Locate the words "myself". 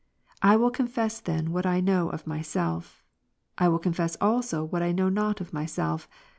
5.53-6.09